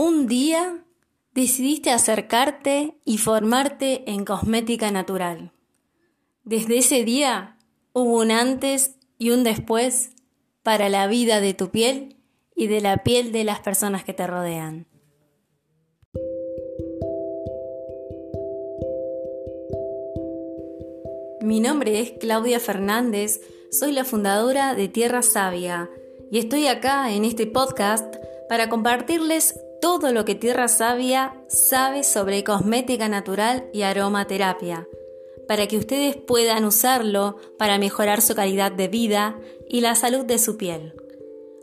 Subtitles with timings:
[0.00, 0.84] Un día
[1.34, 5.50] decidiste acercarte y formarte en cosmética natural.
[6.44, 7.58] Desde ese día
[7.92, 10.12] hubo un antes y un después
[10.62, 12.14] para la vida de tu piel
[12.54, 14.86] y de la piel de las personas que te rodean.
[21.40, 23.40] Mi nombre es Claudia Fernández,
[23.72, 25.90] soy la fundadora de Tierra Sabia
[26.30, 28.14] y estoy acá en este podcast
[28.48, 34.88] para compartirles todo lo que Tierra Sabia sabe sobre cosmética natural y aromaterapia,
[35.46, 40.38] para que ustedes puedan usarlo para mejorar su calidad de vida y la salud de
[40.38, 40.94] su piel.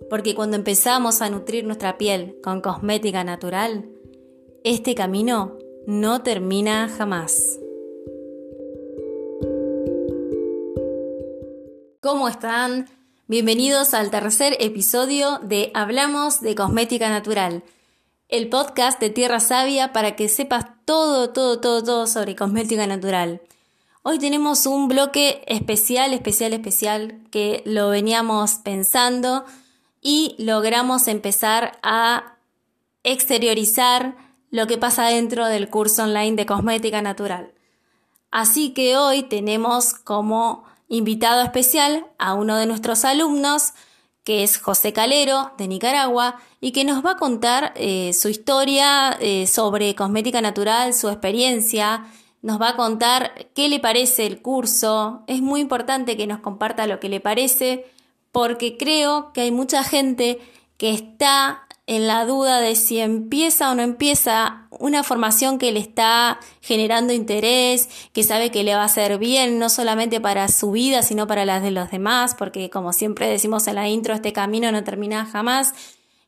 [0.09, 3.89] Porque cuando empezamos a nutrir nuestra piel con cosmética natural,
[4.63, 5.57] este camino
[5.87, 7.59] no termina jamás.
[12.01, 12.87] ¿Cómo están?
[13.27, 17.63] Bienvenidos al tercer episodio de Hablamos de Cosmética Natural,
[18.29, 23.41] el podcast de Tierra Sabia para que sepas todo, todo, todo, todo sobre cosmética natural.
[24.01, 29.45] Hoy tenemos un bloque especial, especial, especial que lo veníamos pensando
[30.01, 32.37] y logramos empezar a
[33.03, 34.15] exteriorizar
[34.51, 37.51] lo que pasa dentro del curso online de cosmética natural.
[38.31, 43.73] Así que hoy tenemos como invitado especial a uno de nuestros alumnos,
[44.25, 49.15] que es José Calero, de Nicaragua, y que nos va a contar eh, su historia
[49.21, 52.07] eh, sobre cosmética natural, su experiencia,
[52.41, 55.23] nos va a contar qué le parece el curso.
[55.27, 57.85] Es muy importante que nos comparta lo que le parece,
[58.31, 60.39] porque creo que hay mucha gente
[60.77, 65.79] que está en la duda de si empieza o no empieza una formación que le
[65.79, 70.71] está generando interés, que sabe que le va a hacer bien, no solamente para su
[70.71, 74.33] vida, sino para las de los demás, porque como siempre decimos en la intro, este
[74.33, 75.73] camino no termina jamás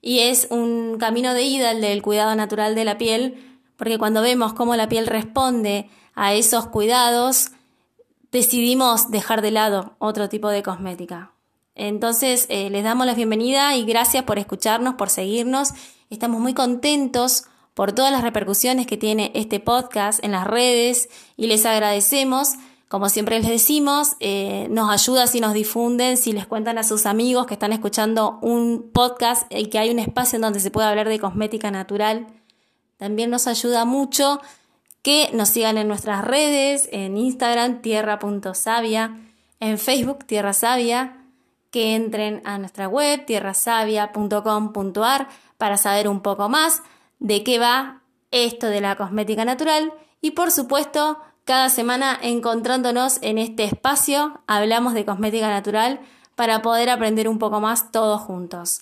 [0.02, 4.22] y es un camino de ida el del cuidado natural de la piel, porque cuando
[4.22, 7.52] vemos cómo la piel responde a esos cuidados,
[8.32, 11.32] decidimos dejar de lado otro tipo de cosmética.
[11.78, 15.70] Entonces, eh, les damos la bienvenida y gracias por escucharnos, por seguirnos.
[16.10, 17.44] Estamos muy contentos
[17.76, 22.56] por todas las repercusiones que tiene este podcast en las redes y les agradecemos.
[22.88, 27.06] Como siempre les decimos, eh, nos ayuda si nos difunden, si les cuentan a sus
[27.06, 30.88] amigos que están escuchando un podcast y que hay un espacio en donde se puede
[30.88, 32.26] hablar de cosmética natural.
[32.98, 34.42] También nos ayuda mucho
[35.04, 39.16] que nos sigan en nuestras redes, en Instagram, tierra.savia,
[39.60, 41.27] en Facebook, Tierra Sabia,
[41.72, 46.82] que entren a nuestra web tierrasavia.com.ar para saber un poco más
[47.20, 48.02] de qué va
[48.32, 54.94] esto de la cosmética natural y por supuesto cada semana encontrándonos en este espacio hablamos
[54.94, 56.02] de cosmética natural
[56.36, 58.82] para poder aprender un poco más todos juntos.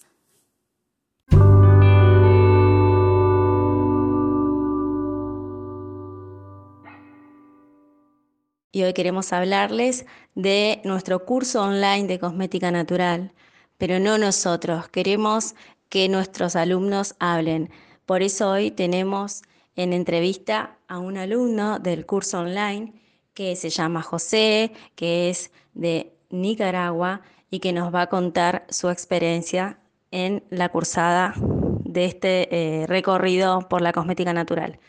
[8.76, 10.06] Y hoy queremos hablarles
[10.36, 13.32] de nuestro curso online de cosmética natural,
[13.78, 15.56] pero no nosotros, queremos
[15.88, 17.70] que nuestros alumnos hablen.
[18.06, 19.44] Por eso hoy tenemos
[19.78, 22.92] en entrevista a un alumno del curso online
[23.34, 28.90] que se llama José, que es de Nicaragua y que nos va a contar su
[28.90, 29.80] experiencia
[30.12, 34.80] en la cursada de este eh, recorrido por la cosmética natural.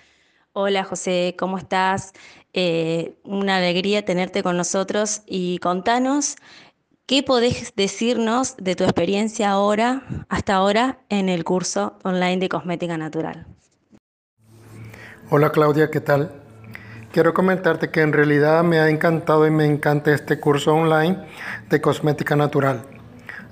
[0.58, 2.14] Hola José, ¿cómo estás?
[2.58, 6.36] Eh, una alegría tenerte con nosotros y contanos
[7.04, 12.96] qué podés decirnos de tu experiencia ahora, hasta ahora, en el curso online de cosmética
[12.96, 13.46] natural.
[15.28, 16.32] Hola Claudia, ¿qué tal?
[17.12, 21.26] Quiero comentarte que en realidad me ha encantado y me encanta este curso online
[21.68, 22.86] de cosmética natural.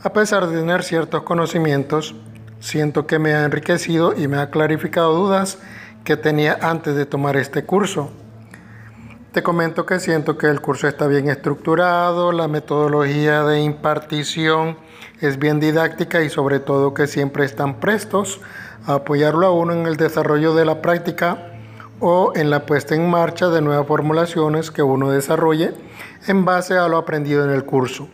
[0.03, 2.15] A pesar de tener ciertos conocimientos,
[2.59, 5.59] siento que me ha enriquecido y me ha clarificado dudas
[6.05, 8.11] que tenía antes de tomar este curso.
[9.35, 14.77] Te comento que siento que el curso está bien estructurado, la metodología de impartición
[15.21, 18.41] es bien didáctica y sobre todo que siempre están prestos
[18.87, 21.49] a apoyarlo a uno en el desarrollo de la práctica
[21.99, 25.75] o en la puesta en marcha de nuevas formulaciones que uno desarrolle
[26.29, 28.09] en base a lo aprendido en el curso.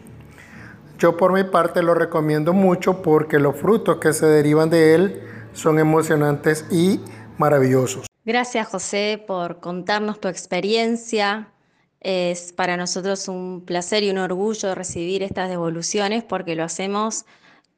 [0.99, 5.23] Yo por mi parte lo recomiendo mucho porque los frutos que se derivan de él
[5.53, 7.03] son emocionantes y
[7.37, 8.10] maravillosos.
[8.25, 11.53] Gracias José por contarnos tu experiencia.
[12.01, 17.25] Es para nosotros un placer y un orgullo recibir estas devoluciones porque lo hacemos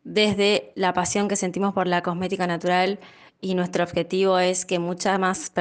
[0.04, 2.98] desde la pasión que sentimos por la cosmética natural
[3.40, 5.52] y nuestro objetivo es que muchas más,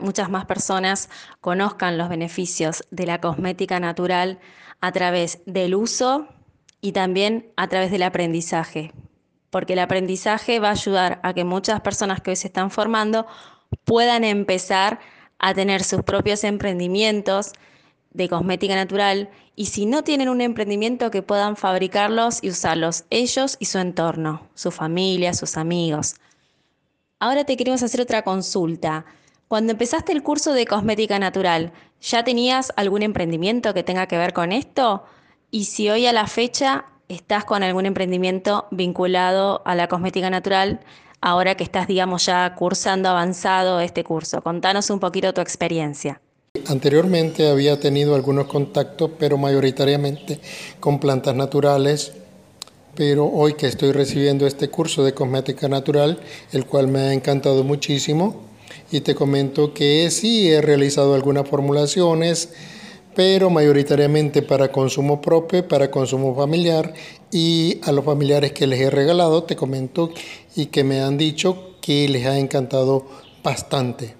[0.00, 1.08] muchas más personas
[1.40, 4.38] conozcan los beneficios de la cosmética natural
[4.80, 6.28] a través del uso
[6.82, 8.92] y también a través del aprendizaje
[9.50, 13.26] porque el aprendizaje va a ayudar a que muchas personas que hoy se están formando
[13.86, 14.98] puedan empezar
[15.38, 17.52] a tener sus propios emprendimientos
[18.10, 23.56] de cosmética natural y si no tienen un emprendimiento que puedan fabricarlos y usarlos ellos
[23.60, 26.16] y su entorno, su familia, sus amigos.
[27.20, 29.06] Ahora te queremos hacer otra consulta.
[29.48, 34.32] Cuando empezaste el curso de cosmética natural, ¿ya tenías algún emprendimiento que tenga que ver
[34.32, 35.04] con esto?
[35.50, 40.80] Y si hoy a la fecha estás con algún emprendimiento vinculado a la cosmética natural,
[41.20, 44.42] ahora que estás, digamos, ya cursando avanzado este curso.
[44.42, 46.20] Contanos un poquito tu experiencia.
[46.68, 50.40] Anteriormente había tenido algunos contactos, pero mayoritariamente
[50.80, 52.12] con plantas naturales,
[52.94, 56.18] pero hoy que estoy recibiendo este curso de cosmética natural,
[56.52, 58.42] el cual me ha encantado muchísimo,
[58.90, 62.54] y te comento que sí he realizado algunas formulaciones,
[63.16, 66.92] pero mayoritariamente para consumo propio, para consumo familiar
[67.32, 70.10] y a los familiares que les he regalado, te comento
[70.54, 73.06] y que me han dicho que les ha encantado
[73.42, 74.16] bastante.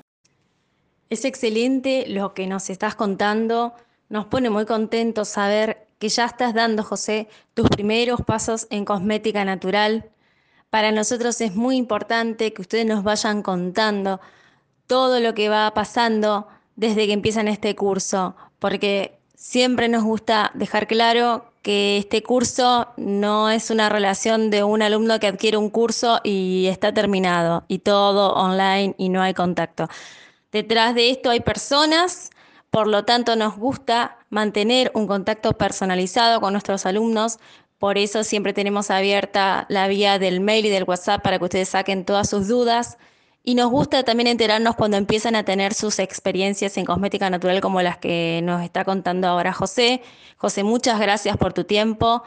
[1.11, 3.75] Es excelente lo que nos estás contando.
[4.09, 9.45] Nos pone muy contentos saber que ya estás dando, José, tus primeros pasos en cosmética
[9.45, 10.09] natural.
[10.71, 14.21] Para nosotros es muy importante que ustedes nos vayan contando
[14.87, 20.87] todo lo que va pasando desde que empiezan este curso, porque siempre nos gusta dejar
[20.87, 26.21] claro que este curso no es una relación de un alumno que adquiere un curso
[26.23, 29.89] y está terminado y todo online y no hay contacto.
[30.53, 32.31] Detrás de esto hay personas,
[32.71, 37.39] por lo tanto nos gusta mantener un contacto personalizado con nuestros alumnos,
[37.79, 41.69] por eso siempre tenemos abierta la vía del mail y del WhatsApp para que ustedes
[41.71, 42.97] saquen todas sus dudas.
[43.49, 47.81] Y nos gusta también enterarnos cuando empiezan a tener sus experiencias en cosmética natural como
[47.81, 50.03] las que nos está contando ahora José.
[50.37, 52.25] José, muchas gracias por tu tiempo.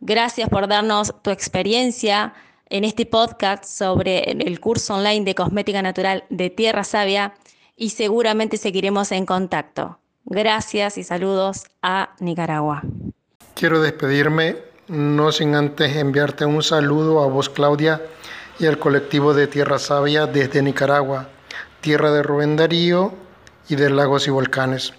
[0.00, 2.34] Gracias por darnos tu experiencia
[2.68, 7.32] en este podcast sobre el curso online de cosmética natural de Tierra Sabia
[7.74, 10.00] y seguramente seguiremos en contacto.
[10.26, 12.82] Gracias y saludos a Nicaragua.
[13.54, 14.56] Quiero despedirme,
[14.88, 18.02] no sin antes enviarte un saludo a vos, Claudia,
[18.58, 21.28] y al colectivo de Tierra Sabia desde Nicaragua,
[21.80, 23.12] tierra de Rubén Darío
[23.68, 24.92] y de lagos y volcanes.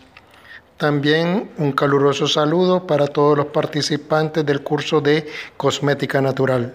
[0.78, 5.28] También un caluroso saludo para todos los participantes del curso de
[5.58, 6.74] Cosmética Natural.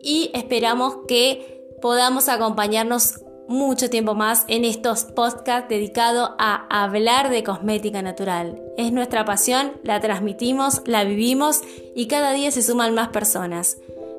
[0.02, 7.44] y esperamos que podamos acompañarnos mucho tiempo más en estos podcasts dedicados a hablar de
[7.44, 8.62] cosmética natural.
[8.78, 11.62] Es nuestra pasión, la transmitimos, la vivimos
[11.96, 13.78] y cada día se suman más personas.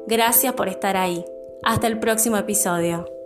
[0.09, 1.25] Gracias por estar ahí.
[1.63, 3.20] Hasta el próximo episodio.